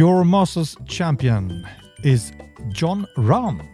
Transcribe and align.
Your 0.00 0.24
Masters 0.24 0.78
champion 0.86 1.68
is 2.02 2.32
John 2.68 3.06
Rahm. 3.18 3.69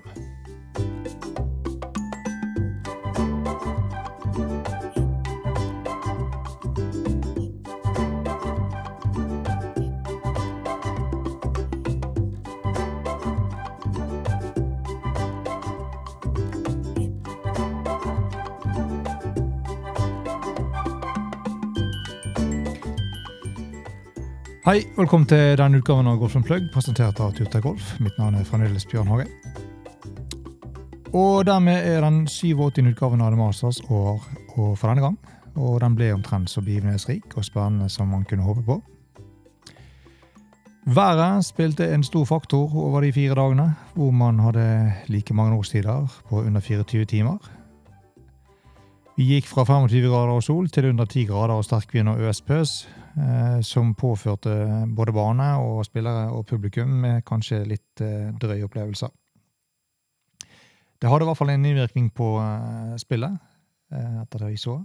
Hei, 24.67 24.81
velkommen 24.97 25.29
til 25.31 25.53
denne 25.61 25.79
utgaven 25.79 26.09
av 26.11 26.17
Golf 26.19 26.33
Plugg, 26.43 26.65
presentert 26.75 27.21
av 27.23 27.37
Tuta 27.37 27.61
Golf. 27.63 27.93
Mitt 28.03 28.17
navn 28.19 28.35
er 28.35 28.49
fremdeles 28.49 28.83
Bjørn 28.91 29.13
Hage. 29.13 29.29
Og 31.15 31.45
dermed 31.47 31.87
er 31.87 32.03
den 32.03 32.25
87. 32.27 32.81
utgaven 32.91 33.23
av 33.23 33.31
The 33.31 33.39
Masters 33.39 33.79
år 33.87 34.19
og 34.57 34.73
for 34.73 34.89
denne 34.91 35.05
gang. 35.05 35.21
Og 35.55 35.79
den 35.85 35.95
ble 35.95 36.09
omtrent 36.17 36.51
så 36.51 36.65
begivenhetsrik 36.67 37.37
og 37.39 37.47
spennende 37.47 37.87
som 37.95 38.11
man 38.11 38.27
kunne 38.27 38.43
håpe 38.43 38.67
på. 38.67 38.81
Været 40.99 41.47
spilte 41.47 41.87
en 41.95 42.03
stor 42.03 42.27
faktor 42.27 42.75
over 42.75 43.07
de 43.07 43.15
fire 43.15 43.39
dagene, 43.39 43.71
hvor 43.95 44.11
man 44.11 44.43
hadde 44.49 44.67
like 45.07 45.35
mange 45.35 45.55
årstider 45.61 46.11
på 46.27 46.43
under 46.43 46.61
24 46.61 47.05
timer. 47.05 47.39
Vi 49.15 49.31
gikk 49.31 49.47
fra 49.47 49.63
25 49.63 50.11
grader 50.11 50.35
og 50.35 50.43
sol 50.43 50.67
til 50.69 50.91
under 50.91 51.07
10 51.07 51.29
grader 51.31 51.55
og 51.55 51.65
sterk 51.71 51.95
vind 51.95 52.09
og 52.11 52.19
øspøs, 52.19 52.81
som 53.65 53.95
påførte 53.97 54.53
både 54.97 55.13
bane 55.17 55.47
og 55.63 55.85
spillere 55.87 56.27
og 56.37 56.47
publikum 56.47 56.91
med 57.01 57.25
kanskje 57.25 57.63
litt 57.65 58.03
eh, 58.05 58.33
drøye 58.37 58.67
opplevelser. 58.67 59.13
Det 61.01 61.09
hadde 61.09 61.25
i 61.25 61.29
hvert 61.29 61.39
fall 61.39 61.53
en 61.53 61.65
innvirkning 61.65 62.11
på 62.17 62.35
eh, 62.43 62.93
spillet, 63.01 63.39
etter 63.97 64.43
det 64.43 64.51
vi 64.51 64.61
så. 64.61 64.81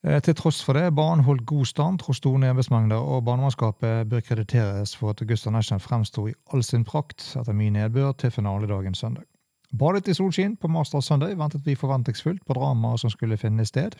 Til 0.00 0.36
tross 0.38 0.62
for 0.64 0.78
det, 0.78 0.94
banen 0.96 1.26
holdt 1.26 1.42
god 1.44 1.66
stand 1.68 1.98
tross 2.00 2.22
store 2.22 2.40
nedbørsmengder, 2.40 2.96
og 2.96 3.24
banemannskapet 3.26 4.08
bør 4.08 4.22
krediteres 4.24 4.94
for 4.96 5.12
at 5.12 5.20
Augusta 5.20 5.50
National 5.52 5.82
fremsto 5.84 6.24
i 6.30 6.32
all 6.54 6.64
sin 6.64 6.86
prakt 6.88 7.26
etter 7.36 7.52
mye 7.52 7.74
nedbør 7.74 8.14
til 8.22 8.32
finaledagen 8.32 8.96
søndag. 8.96 9.26
Badet 9.76 10.08
i 10.08 10.14
solskinn 10.16 10.56
på 10.56 10.70
Masters 10.72 11.10
søndag 11.10 11.36
ventet 11.38 11.66
vi 11.66 11.76
forventningsfullt 11.78 12.46
på 12.46 12.56
dramaet 12.56 13.02
som 13.04 13.12
skulle 13.12 13.36
finne 13.36 13.66
sted. 13.68 13.98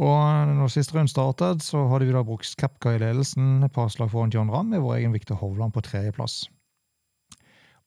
Og 0.00 0.48
når 0.56 0.70
siste 0.72 0.96
runde 0.96 1.12
startet, 1.12 1.60
så 1.60 1.84
hadde 1.90 2.06
vi 2.08 2.14
da 2.14 2.22
brukt 2.24 2.54
Kepka 2.56 2.94
i 2.94 3.00
ledelsen, 3.02 3.60
et 3.66 3.74
par 3.74 3.90
slag 3.92 4.08
foran 4.12 4.32
John 4.32 4.50
Ramm 4.50 4.72
med 4.72 4.80
vår 4.80 5.02
egen 5.02 5.12
Viktor 5.12 5.36
Hovland 5.36 5.74
på 5.74 5.84
tredjeplass. 5.84 6.46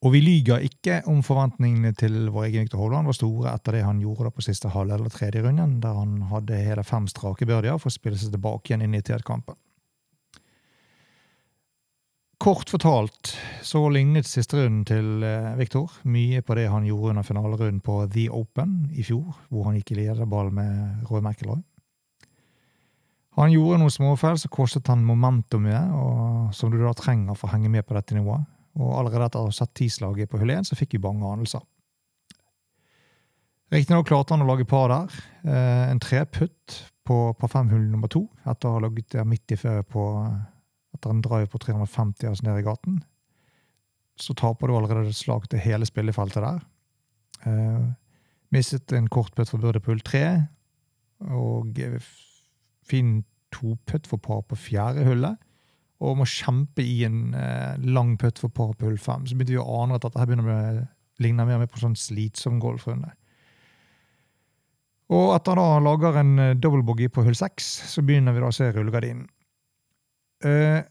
Og 0.05 0.11
vi 0.13 0.21
lyger 0.21 0.61
ikke 0.61 0.99
om 1.09 1.23
forventningene 1.25 1.95
til 1.97 2.27
vår 2.29 2.51
egen 2.51 2.67
Viktor 2.67 2.83
Hovland 2.83 3.09
var 3.09 3.17
store 3.17 3.55
etter 3.55 3.79
det 3.79 3.85
han 3.87 4.03
gjorde 4.03 4.27
da 4.27 4.35
på 4.35 4.45
siste 4.45 4.69
halv 4.69 4.93
eller 4.93 5.09
tredje 5.09 5.41
runden, 5.41 5.79
der 5.81 5.97
han 5.97 6.19
hadde 6.29 6.61
hele 6.61 6.85
fem 6.85 7.07
strake 7.09 7.47
birdier 7.49 7.79
for 7.81 7.89
å 7.89 7.97
spille 7.97 8.19
seg 8.21 8.35
tilbake 8.35 8.69
igjen 8.69 8.85
inn 8.85 8.99
i 8.99 9.01
Ted-kampen. 9.01 9.57
Kort 12.37 12.69
fortalt 12.69 13.31
så 13.65 13.81
lignet 13.89 14.27
siste 14.29 14.59
runden 14.59 14.83
til 14.85 15.23
Viktor 15.57 15.89
mye 16.05 16.43
på 16.45 16.59
det 16.59 16.67
han 16.69 16.85
gjorde 16.85 17.15
under 17.15 17.25
finalerunden 17.25 17.81
på 17.81 18.03
The 18.13 18.27
Open 18.29 18.91
i 18.93 19.07
fjor, 19.07 19.39
hvor 19.49 19.71
han 19.71 19.79
gikk 19.79 19.95
i 19.95 20.03
lederball 20.03 20.51
med 20.53 21.07
Roy 21.09 21.23
McIlroy. 21.23 21.63
Han 23.35 23.51
gjorde 23.51 23.81
noen 23.81 23.91
småfeil 23.91 24.38
som 24.40 24.51
kostet 24.53 24.88
han 24.88 25.03
momentumet, 25.03 25.91
og 25.91 26.53
som 26.56 26.72
du 26.72 26.78
da 26.79 26.94
trenger 26.96 27.35
for 27.35 27.50
å 27.50 27.56
henge 27.56 27.72
med 27.72 27.84
på 27.88 27.97
dette 27.97 28.16
nivået. 28.16 28.46
Og 28.79 28.91
allerede 29.00 29.28
etter 29.28 29.44
å 29.44 29.50
ha 29.50 29.56
sett 29.56 29.73
tislaget 29.75 30.31
på 30.31 30.40
hull 30.40 30.53
1, 30.56 30.69
så 30.69 30.78
fikk 30.79 30.96
vi 30.96 31.03
bange 31.03 31.28
anelser. 31.28 31.63
Riktignok 33.74 34.07
klarte 34.07 34.35
han 34.35 34.45
å 34.45 34.47
lage 34.47 34.68
par 34.69 34.91
der. 34.91 35.16
Eh, 35.44 35.84
en 35.91 36.00
treputt 36.00 36.78
på 37.06 37.18
par 37.40 37.51
fem-hull 37.51 37.90
nummer 37.91 38.12
to, 38.12 38.25
etter 38.47 38.69
å 38.69 38.78
ha 38.78 38.84
ligget 38.85 39.18
der 39.18 39.28
midt 39.28 39.51
i 39.51 39.59
ferie 39.59 39.84
på 39.84 40.06
etter 40.95 41.12
en 41.12 41.22
drive 41.24 41.50
på 41.51 41.59
350 41.59 42.29
altså 42.29 42.47
ned 42.47 42.62
i 42.62 42.66
gaten. 42.66 43.01
Så 44.22 44.35
taper 44.38 44.72
du 44.72 44.78
allerede 44.78 45.12
slag 45.16 45.50
til 45.51 45.59
hele 45.59 45.88
spillefeltet 45.88 46.45
der. 46.45 46.62
Eh, 47.50 47.88
mistet 48.56 48.95
en 48.95 49.12
kort 49.12 49.35
putt 49.35 49.51
for 49.51 49.59
burde 49.59 49.84
på 49.84 49.91
hull 49.91 50.03
tre, 50.06 50.25
og 51.25 51.75
fin 52.85 53.19
toputt 53.56 54.07
for 54.09 54.22
par 54.22 54.44
på 54.50 54.57
fjerde 54.59 55.06
hullet. 55.07 55.41
Og 56.03 56.18
må 56.19 56.28
kjempe 56.28 56.84
i 56.84 57.03
en 57.07 57.35
eh, 57.40 57.75
lang 57.79 58.16
putt 58.19 58.41
for 58.41 58.51
par 58.51 58.73
på 58.75 58.90
hull 58.90 59.00
fem. 59.01 59.23
Så 59.25 59.38
begynte 59.38 59.56
vi 59.56 59.62
å 59.62 59.84
ane 59.84 59.96
at 59.96 60.03
dette 60.03 60.25
begynner 60.28 60.51
å 60.51 60.88
ligne 61.24 61.45
mer 61.47 61.69
på 61.72 61.79
sånn 61.79 61.95
slitsom 61.97 62.59
golfrunde. 62.63 63.13
Og 65.16 65.35
etter 65.35 65.57
da 65.59 65.78
lager 65.85 66.19
en 66.19 66.34
eh, 66.41 66.57
double 66.57 67.09
på 67.13 67.24
hull 67.24 67.38
seks, 67.38 67.69
så 67.94 68.03
begynner 68.03 68.35
vi 68.35 68.44
da 68.44 68.51
å 68.51 68.56
se 68.56 68.72
rullegardinen. 68.74 69.29
Uh, 70.45 70.84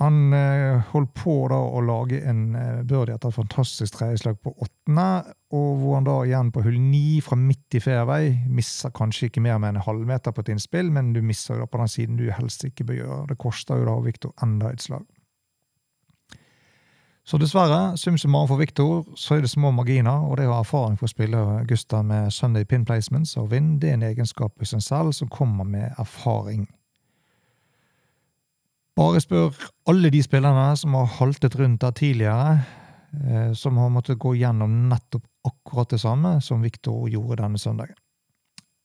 Han 0.00 0.32
eh, 0.32 0.78
holdt 0.94 1.10
på 1.12 1.34
da 1.52 1.58
å 1.60 1.82
lage 1.84 2.22
en 2.24 2.54
birdie 2.88 3.12
etter 3.12 3.28
et 3.28 3.36
fantastisk 3.36 3.98
tredjeslag 3.98 4.38
på 4.40 4.54
åttende, 4.56 5.34
og 5.50 5.70
hvor 5.80 5.96
han 5.96 6.06
da 6.06 6.16
igjen 6.22 6.52
på 6.54 6.62
hull 6.62 6.76
ni 6.78 7.20
fra 7.24 7.34
midt 7.38 7.74
i 7.74 7.80
fairway 7.82 8.28
misser 8.46 8.92
kanskje 8.94 9.26
ikke 9.26 9.42
mer 9.42 9.58
med 9.58 9.74
en 9.74 9.82
halvmeter 9.82 10.34
på 10.34 10.44
et 10.44 10.52
innspill, 10.54 10.92
men 10.94 11.10
du 11.12 11.22
misser 11.26 11.56
jo 11.56 11.64
da 11.64 11.70
på 11.70 11.80
den 11.80 11.90
siden 11.90 12.20
du 12.20 12.28
helst 12.30 12.62
ikke 12.68 12.86
bør 12.86 13.00
gjøre. 13.00 13.24
Det 13.32 13.38
koster 13.42 13.80
jo 13.80 13.88
da 13.88 13.96
Viktor 14.04 14.34
enda 14.46 14.70
et 14.70 14.84
slag. 14.84 15.08
Så 17.26 17.38
dessverre, 17.38 17.96
sum 18.00 18.16
summarum 18.18 18.48
for 18.50 18.58
Viktor, 18.58 19.04
så 19.14 19.36
er 19.36 19.44
det 19.44 19.50
små 19.52 19.70
marginer, 19.74 20.24
og 20.26 20.38
det 20.38 20.48
å 20.48 20.54
ha 20.56 20.64
erfaring 20.64 20.96
for 20.98 21.06
å 21.10 21.64
Gustav 21.68 22.04
med 22.06 22.32
Sunday 22.34 22.64
pin 22.64 22.84
placements 22.84 23.36
og 23.38 23.52
vind, 23.52 23.80
det 23.80 23.90
er 23.90 23.98
en 23.98 24.06
egenskap 24.08 24.54
i 24.62 24.66
seg 24.66 24.82
selv 24.82 25.14
som 25.14 25.28
kommer 25.28 25.64
med 25.64 25.94
erfaring. 25.98 26.64
Bare 28.98 29.20
spør 29.22 29.54
alle 29.88 30.10
de 30.10 30.22
spillerne 30.22 30.74
som 30.76 30.94
har 30.98 31.06
haltet 31.20 31.54
rundt 31.60 31.80
der 31.84 31.94
tidligere, 31.94 32.64
eh, 33.22 33.52
som 33.54 33.78
har 33.78 33.92
måttet 33.94 34.18
gå 34.18 34.34
gjennom 34.34 34.88
nettopp 34.90 35.29
akkurat 35.44 35.90
det 35.90 36.00
samme 36.00 36.40
som 36.40 36.62
Viktor 36.62 37.08
gjorde 37.08 37.42
denne 37.42 37.58
søndagen. 37.58 37.96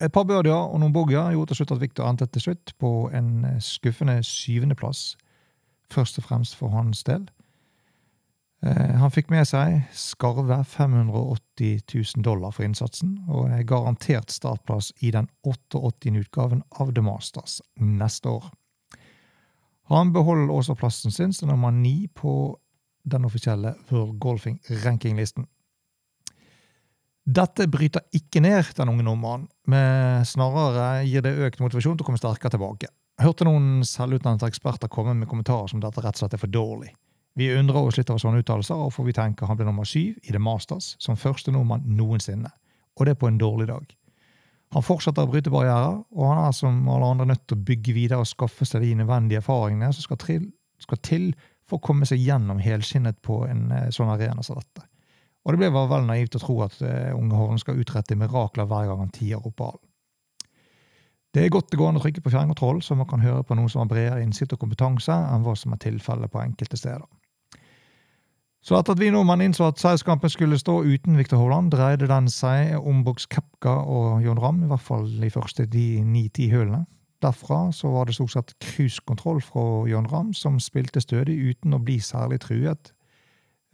Et 0.04 0.12
par 0.12 0.26
birdier 0.28 0.56
og 0.56 0.80
noen 0.80 0.94
bogger 0.94 1.32
gjorde 1.32 1.54
til 1.54 1.62
slutt 1.62 1.78
at 1.78 1.82
Viktor 1.82 2.10
endte 2.10 2.28
til 2.28 2.50
slutt 2.50 2.74
på 2.80 2.92
en 3.16 3.46
skuffende 3.64 4.18
syvendeplass, 4.24 5.16
først 5.92 6.20
og 6.20 6.28
fremst 6.28 6.56
for 6.60 6.74
hans 6.76 7.04
del. 7.08 7.30
Eh, 8.66 8.96
han 9.00 9.14
fikk 9.14 9.30
med 9.32 9.48
seg 9.48 9.84
skarve 9.96 10.58
580 10.66 11.86
000 11.94 12.26
dollar 12.26 12.52
for 12.56 12.66
innsatsen, 12.66 13.18
og 13.30 13.52
er 13.54 13.64
garantert 13.68 14.34
startplass 14.34 14.92
i 15.06 15.12
den 15.16 15.30
88. 15.46 16.12
utgaven 16.26 16.64
av 16.80 16.94
The 16.96 17.04
Masters 17.06 17.62
neste 17.80 18.32
år. 18.32 18.52
Han 19.92 20.14
beholder 20.14 20.54
også 20.54 20.76
plassen 20.76 21.14
sin 21.14 21.34
som 21.34 21.52
nummer 21.52 21.72
ni 21.72 22.08
på 22.08 22.56
den 23.06 23.26
offisielle 23.26 23.76
World 23.92 24.18
Golfing-rankinglisten. 24.20 25.46
Dette 27.25 27.66
bryter 27.66 28.03
ikke 28.13 28.41
ned 28.46 28.68
den 28.78 28.91
unge 28.91 29.03
nordmannen, 29.06 29.47
men 29.66 30.25
snarere 30.30 31.06
gir 31.09 31.24
det 31.25 31.34
økt 31.47 31.63
motivasjon 31.63 31.97
til 31.97 32.06
å 32.06 32.09
komme 32.12 32.22
sterkere 32.22 32.53
tilbake. 32.53 32.91
Hørte 33.22 33.47
noen 33.47 33.81
selvutnevnte 33.88 34.46
eksperter 34.46 34.91
komme 34.91 35.16
med 35.18 35.30
kommentarer 35.31 35.72
som 35.72 35.81
dette 35.81 36.03
rett 36.03 36.19
og 36.19 36.22
slett 36.22 36.36
er 36.38 36.41
for 36.44 36.53
dårlig. 36.53 36.91
Vi 37.36 37.50
undrer 37.57 37.81
oss 37.81 37.98
litt 37.98 38.12
over 38.13 38.22
sånne 38.22 38.44
uttalelser, 38.44 38.86
får 38.94 39.07
vi 39.07 39.16
tenke 39.18 39.50
han 39.50 39.57
ble 39.57 39.66
nummer 39.68 39.88
syv 39.89 40.19
i 40.22 40.31
The 40.36 40.39
Masters 40.39 40.94
som 41.01 41.18
første 41.19 41.51
nordmann 41.51 41.83
noensinne. 41.98 42.51
Og 42.95 43.10
det 43.10 43.18
på 43.19 43.27
en 43.27 43.42
dårlig 43.42 43.68
dag. 43.74 43.89
Han 44.75 44.86
fortsetter 44.86 45.25
å 45.25 45.31
bryte 45.31 45.51
barrierer, 45.51 45.98
og 46.16 46.30
han 46.30 46.45
er 46.45 46.54
som 46.56 46.77
alle 46.92 47.10
andre 47.10 47.27
nødt 47.31 47.45
til 47.48 47.57
å 47.57 47.66
bygge 47.68 47.95
videre 47.95 48.22
og 48.22 48.30
skaffe 48.30 48.68
seg 48.69 48.86
de 48.86 48.94
nødvendige 49.01 49.42
erfaringene 49.42 49.92
som 49.95 50.06
skal 50.06 50.22
til, 50.22 50.50
skal 50.83 51.01
til 51.01 51.30
for 51.66 51.80
å 51.80 51.86
komme 51.89 52.07
seg 52.07 52.22
gjennom 52.22 52.62
helskinnet 52.62 53.18
på 53.25 53.42
en 53.50 53.72
eh, 53.74 53.89
sånn 53.95 54.12
arena 54.13 54.44
som 54.45 54.60
dette. 54.60 54.86
Og 55.45 55.53
det 55.53 55.62
ble 55.62 55.69
vel 55.74 56.07
naivt 56.07 56.38
å 56.38 56.42
tro 56.42 56.56
at 56.65 56.77
uh, 56.81 57.13
unge 57.13 57.38
Hovland 57.38 57.62
skal 57.62 57.77
utrette 57.81 58.18
mirakler 58.18 58.65
hver 58.69 58.89
gang 58.89 59.03
han 59.03 59.13
tier 59.13 59.42
opp 59.42 59.57
ballen. 59.62 59.83
Det 61.36 61.44
er 61.44 61.51
godt 61.51 61.68
det 61.68 61.77
går 61.77 61.92
an 61.92 62.00
å 62.00 62.01
trykke 62.01 62.24
på 62.24 62.31
fjernkontroll, 62.31 62.80
så 62.81 62.95
man 62.95 63.09
kan 63.12 63.19
høre 63.19 63.44
på 63.44 63.57
noen 63.57 63.68
som 63.69 63.81
har 63.83 63.89
bredere 63.92 64.24
innsikt 64.24 64.56
og 64.56 64.62
kompetanse 64.62 65.12
enn 65.12 65.44
hva 65.44 65.53
som 65.59 65.74
er 65.75 65.81
tilfellet 65.83 66.31
på 66.31 66.39
enkelte 66.39 66.80
steder. 66.80 67.03
Så 68.65 68.77
etter 68.80 68.95
at 68.95 69.01
vi 69.03 69.12
nordmenn 69.13 69.44
innså 69.45 69.68
at 69.68 69.77
seierskampen 69.77 70.31
skulle 70.31 70.57
stå 70.57 70.80
uten 70.88 71.19
Viktor 71.19 71.38
Hovland, 71.38 71.69
dreide 71.75 72.07
den 72.09 72.31
seg 72.31 72.80
om 72.80 73.03
Boks 73.06 73.27
Kepka 73.30 73.75
og 73.83 74.24
John 74.25 74.39
Ramm, 74.41 74.63
i 74.63 74.69
hvert 74.71 74.81
fall 74.81 75.06
de 75.19 75.30
første 75.30 75.68
de 75.69 76.00
ni-ti 76.07 76.48
hølene. 76.50 76.86
Derfra 77.21 77.68
så 77.75 77.91
var 77.94 78.07
det 78.07 78.15
stort 78.18 78.33
sett 78.33 78.56
cruisekontroll 78.63 79.44
fra 79.44 79.65
John 79.91 80.07
Ramm, 80.09 80.31
som 80.33 80.57
spilte 80.63 81.03
stødig 81.03 81.36
uten 81.51 81.75
å 81.75 81.81
bli 81.83 82.00
særlig 82.01 82.39
truet 82.48 82.89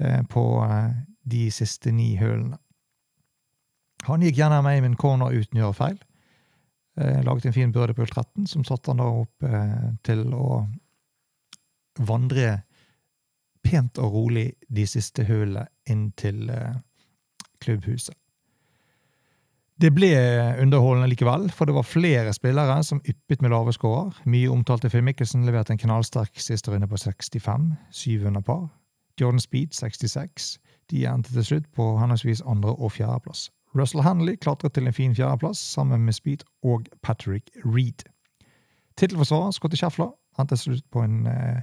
eh, 0.02 0.20
på 0.28 0.44
eh, 0.66 0.92
de 1.24 1.50
siste 1.54 1.92
ni 1.92 2.16
hølene. 2.20 2.58
Han 4.08 4.24
gikk 4.26 4.40
gjennom 4.40 4.66
Amon 4.66 4.98
Corner 4.98 5.34
uten 5.36 5.60
å 5.60 5.66
gjøre 5.66 5.78
feil. 5.78 6.00
Eh, 6.98 7.24
laget 7.24 7.46
en 7.46 7.54
fin 7.54 7.72
byrde 7.72 7.94
på 7.94 8.04
hull 8.04 8.14
13, 8.14 8.48
som 8.48 8.66
satte 8.68 8.92
han 8.92 9.02
da 9.02 9.10
opp 9.22 9.46
eh, 9.48 9.92
til 10.04 10.26
å 10.36 10.64
vandre 12.02 12.64
pent 13.62 14.00
og 14.02 14.16
rolig 14.16 14.48
de 14.68 14.88
siste 14.90 15.24
hullene 15.28 15.68
inn 15.90 16.10
til 16.20 16.50
eh, 16.50 16.74
klubbhuset. 17.64 18.18
Det 19.82 19.90
ble 19.96 20.12
underholdende 20.62 21.10
likevel, 21.10 21.48
for 21.50 21.66
det 21.66 21.74
var 21.74 21.88
flere 21.88 22.34
spillere 22.38 22.76
som 22.86 23.00
yppet 23.02 23.42
med 23.42 23.50
lave 23.50 23.74
skårer. 23.74 24.14
Mye 24.30 24.52
omtalte 24.54 24.92
Finn 24.94 25.08
Mikkelsen 25.08 25.48
leverte 25.48 25.74
en 25.74 25.82
knallsterk 25.82 26.38
siste 26.38 26.70
runde 26.70 26.90
på 26.92 27.00
65, 27.02 27.72
700 27.90 28.46
par. 28.46 28.68
Jordan 29.18 29.42
Speed 29.42 29.74
66. 29.74 30.60
De 30.92 31.06
endte 31.08 31.34
til 31.34 31.46
slutt 31.48 31.68
på 31.76 31.88
henholdsvis 31.98 32.44
andre- 32.46 32.76
og 32.76 32.92
fjerdeplass. 32.92 33.50
Russell 33.76 34.04
Hanley 34.04 34.36
klatret 34.36 34.74
til 34.76 34.88
en 34.88 34.94
fin 34.94 35.16
fjerdeplass 35.16 35.60
sammen 35.60 36.04
med 36.06 36.14
Speed 36.14 36.44
og 36.64 36.90
Patrick 37.02 37.50
Reed. 37.66 38.04
Tittelforsvarer 39.00 39.52
Scotty 39.56 39.80
Scheffler 39.80 40.12
endte 40.40 40.56
til 40.56 40.76
slutt 40.76 40.90
på 40.92 41.04
en 41.06 41.28
eh, 41.28 41.62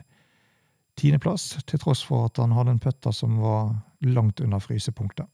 tiendeplass, 0.97 1.59
til 1.67 1.79
tross 1.79 2.05
for 2.05 2.31
at 2.31 2.41
han 2.41 2.55
hadde 2.57 2.77
en 2.77 2.81
putter 2.83 3.13
som 3.13 3.37
var 3.43 3.75
langt 4.01 4.41
under 4.41 4.59
frysepunktet. 4.59 5.27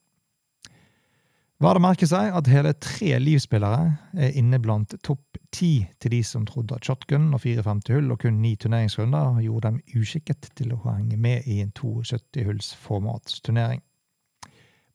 Verdt 1.63 1.79
å 1.79 1.85
merke 1.85 2.07
seg 2.11 2.35
at 2.35 2.49
hele 2.51 2.73
tre 2.83 3.15
livspillere 3.23 3.93
er 4.19 4.35
inne 4.41 4.59
blant 4.59 4.97
topp 5.07 5.39
ti 5.55 5.87
til 6.03 6.17
de 6.17 6.23
som 6.27 6.43
trodde 6.49 6.75
at 6.75 6.89
shotgun 6.89 7.29
og 7.31 7.45
54 7.45 7.95
hull 7.95 8.11
og 8.11 8.19
kun 8.25 8.43
ni 8.43 8.57
turneringsrunder 8.59 9.39
gjorde 9.45 9.71
dem 9.71 9.79
uskikket 9.95 10.51
til 10.59 10.75
å 10.75 10.83
henge 10.89 11.17
med 11.17 11.47
i 11.47 11.61
en 11.63 11.71
72-hulls-formatsturnering. 11.79 13.85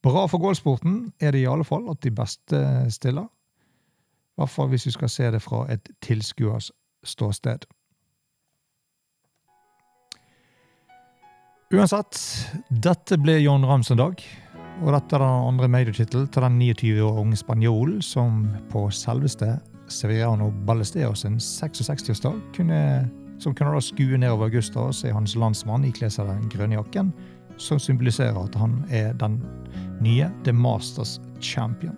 Bra 0.03 0.27
for 0.31 0.39
golfsporten 0.39 1.13
er 1.19 1.31
det 1.31 1.44
i 1.44 1.47
alle 1.47 1.67
fall 1.67 1.88
at 1.91 2.03
de 2.03 2.11
beste 2.11 2.59
stiller. 2.91 3.27
I 4.39 4.67
hvis 4.71 4.85
vi 4.88 4.95
skal 4.95 5.11
se 5.11 5.31
det 5.31 5.41
fra 5.44 5.65
et 5.71 5.89
tilskuers 6.01 6.71
ståsted. 7.03 7.67
Uansett, 11.69 12.17
dette 12.69 13.19
ble 13.21 13.35
John 13.44 13.67
Rams 13.67 13.91
dag. 14.00 14.23
Og 14.79 14.93
dette 14.95 15.17
er 15.17 15.19
den 15.19 15.47
andre 15.49 15.67
major-tittel 15.67 16.27
til 16.31 16.45
den 16.45 16.59
29 16.59 17.01
år 17.03 17.17
unge 17.19 17.37
spanjolen 17.39 17.99
som 18.05 18.45
på 18.71 18.85
selveste 18.95 19.57
Severiano 19.91 20.51
Ballesteo 20.67 21.11
sin 21.17 21.35
66-årsdag 21.41 22.37
kunne, 22.55 22.79
som 23.43 23.55
kunne 23.55 23.73
da 23.75 23.81
skue 23.83 24.19
nedover 24.21 24.47
Augusta 24.47 24.85
og 24.87 24.95
se 24.95 25.11
hans 25.11 25.35
landsmann 25.35 25.87
ikle 25.89 26.07
seg 26.13 26.29
den 26.29 26.47
grønne 26.53 26.77
jakken, 26.77 27.11
som 27.59 27.81
symboliserer 27.81 28.37
at 28.39 28.55
han 28.55 28.77
er 28.87 29.11
den 29.19 29.41
nye 29.99 30.29
The 30.45 30.55
Masters 30.55 31.17
Champion. 31.43 31.97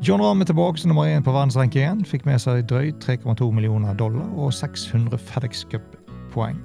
John 0.00 0.24
Rahm 0.24 0.40
er 0.40 0.48
tilbake 0.48 0.80
som 0.80 0.88
nummer 0.88 1.04
én 1.04 1.20
på 1.20 1.34
verdensrankingen. 1.34 2.06
Fikk 2.08 2.24
med 2.24 2.40
seg 2.40 2.64
drøyt 2.70 3.04
3,2 3.04 3.50
millioner 3.52 3.92
dollar 3.92 4.24
og 4.32 4.54
600 4.56 5.20
FedEx 5.20 5.66
Cup-poeng. 5.68 6.56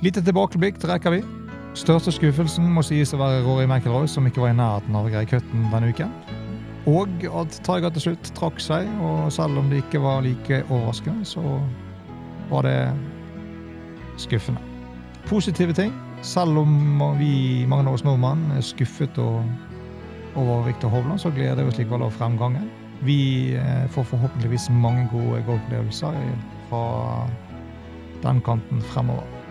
Lite 0.00 0.24
tilbakeblikk 0.24 0.80
rekker 0.88 1.18
vi. 1.18 1.41
Største 1.72 2.12
skuffelsen 2.12 2.66
må 2.68 2.82
sies 2.84 3.14
å 3.16 3.18
være 3.20 3.40
Rory 3.46 3.64
McIlroy, 3.64 4.04
som 4.10 4.26
ikke 4.28 4.42
var 4.42 4.52
i 4.52 4.56
nærheten 4.58 4.96
av 4.98 5.06
å 5.08 5.12
greie 5.12 5.28
cutten 5.28 5.70
denne 5.72 5.88
uken. 5.88 6.10
Og 6.90 7.24
at 7.40 7.56
Tiger 7.64 7.94
til 7.94 8.04
slutt 8.08 8.32
trakk 8.36 8.60
seg, 8.60 8.90
og 9.00 9.30
selv 9.32 9.56
om 9.56 9.70
det 9.70 9.80
ikke 9.80 10.02
var 10.02 10.20
like 10.26 10.60
overraskende, 10.66 11.24
så 11.24 11.40
var 12.50 12.68
det 12.68 12.76
skuffende. 14.20 14.60
Positive 15.30 15.72
ting. 15.78 15.94
Selv 16.20 16.60
om 16.60 17.00
vi, 17.16 17.64
mange 17.70 17.88
av 17.88 17.96
oss 17.96 18.04
nordmenn, 18.04 18.50
er 18.52 18.66
skuffet 18.66 19.16
over 19.18 20.66
Viktor 20.68 20.92
Hovland, 20.92 21.24
så 21.24 21.32
gleder 21.32 21.64
vi 21.64 21.72
oss 21.72 21.80
likevel 21.80 22.04
over 22.04 22.18
fremgangen. 22.18 22.68
Vi 23.02 23.54
eh, 23.58 23.86
får 23.90 24.10
forhåpentligvis 24.12 24.68
mange 24.76 25.08
gode 25.10 25.40
golfopplevelser 25.48 26.20
fra 26.68 26.84
den 28.22 28.44
kanten 28.44 28.84
fremover. 28.92 29.41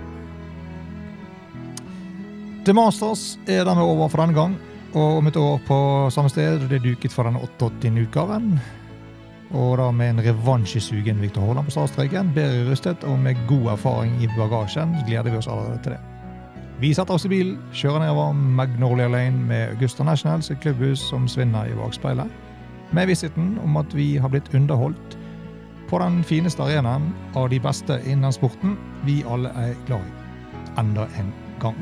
The 2.62 2.74
Masters 2.78 3.40
er 3.50 3.64
dermed 3.66 3.82
over 3.82 4.10
for 4.12 4.22
denne 4.22 4.38
gang. 4.38 4.54
Og 4.94 5.18
om 5.18 5.28
et 5.28 5.38
år 5.40 5.58
på 5.66 5.78
samme 6.14 6.30
sted 6.30 6.62
det 6.70 6.78
er 6.78 6.84
duket 6.84 7.14
for 7.14 7.26
den 7.26 7.40
88. 7.40 7.90
utgaven. 8.04 8.52
Og 9.52 9.78
da 9.80 9.88
med 9.92 10.10
en 10.14 10.22
revansjesugen 10.28 11.22
Viktor 11.24 11.42
Haaland 11.42 11.66
på 11.66 11.74
startstreken, 11.74 12.30
bedre 12.36 12.68
rustet 12.70 13.04
og 13.04 13.18
med 13.20 13.40
god 13.50 13.72
erfaring 13.74 14.14
i 14.22 14.30
bagasjen, 14.38 14.94
gleder 15.08 15.32
vi 15.32 15.40
oss 15.40 15.50
allerede 15.50 15.80
til 15.84 15.96
det. 15.96 16.02
Vi 16.82 16.94
setter 16.94 17.18
oss 17.18 17.26
i 17.26 17.32
bilen, 17.32 17.56
kjører 17.74 18.04
nedover 18.06 18.34
Magnolia 18.34 19.08
Lane 19.10 19.42
med 19.50 19.74
Augusta 19.74 20.06
Nationals, 20.06 20.50
sitt 20.50 20.62
klubbhus 20.62 21.02
som 21.10 21.26
svinner 21.30 21.70
i 21.70 21.78
bakspeilet, 21.78 22.30
med 22.94 23.10
vissheten 23.10 23.56
om 23.64 23.78
at 23.82 23.96
vi 23.96 24.16
har 24.22 24.30
blitt 24.30 24.54
underholdt 24.54 25.18
på 25.90 26.00
den 26.02 26.22
fineste 26.24 26.64
arenaen 26.64 27.10
av 27.36 27.50
de 27.50 27.60
beste 27.62 27.98
innen 28.06 28.34
sporten 28.34 28.78
vi 29.06 29.24
alle 29.26 29.50
er 29.58 29.74
glad 29.90 30.06
i. 30.06 30.14
Enda 30.80 31.10
en 31.20 31.34
gang. 31.60 31.82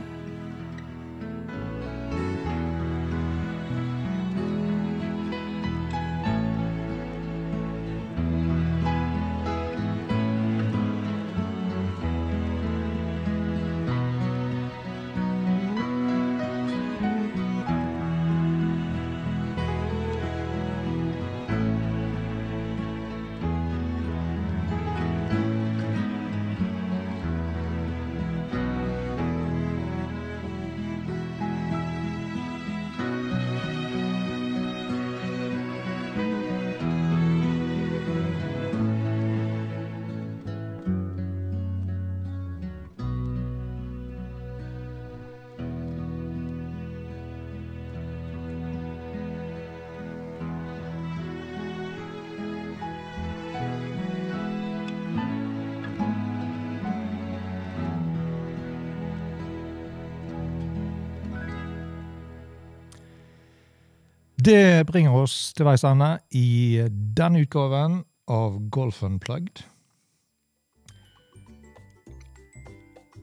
Det 64.50 64.88
bringer 64.88 65.14
oss 65.14 65.52
til 65.54 65.68
veis 65.68 65.84
ende 65.86 66.08
i 66.34 66.82
denne 67.14 67.44
utgaven 67.44 68.00
av 68.34 68.56
Golf 68.74 69.04
Unplugged. 69.06 69.60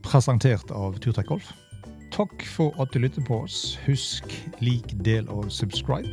Presentert 0.07 0.71
av 0.71 1.01
Turtek 1.03 1.27
Golf. 1.27 1.49
Takk 2.15 2.45
for 2.47 2.79
at 2.79 2.95
du 2.95 3.01
lyttet 3.03 3.27
på 3.27 3.41
oss. 3.43 3.75
Husk 3.89 4.37
lik, 4.63 4.95
del 5.03 5.27
og 5.27 5.51
subscribe. 5.51 6.07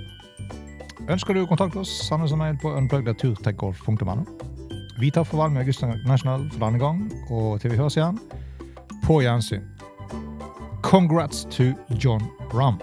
Ønsker 1.06 1.38
du 1.38 1.44
å 1.44 1.52
kontakte 1.52 1.84
oss, 1.84 1.92
send 2.08 2.26
oss 2.26 2.34
en 2.34 2.42
mail 2.42 2.58
på 2.64 2.72
unplugged.turtekgolf.no. 2.74 4.16
Vi 4.98 5.12
tar 5.14 5.30
farvel 5.30 5.54
med 5.54 5.68
Augusta 5.68 5.92
National 6.10 6.48
for 6.56 6.66
denne 6.66 6.82
gang, 6.82 7.06
og 7.30 7.62
til 7.62 7.76
vi 7.76 7.78
høres 7.84 8.00
igjen, 8.02 8.18
på 9.06 9.22
gjensyn. 9.22 9.70
Congrats 10.82 11.46
to 11.54 11.70
John 12.02 12.26
Rahm. 12.50 12.82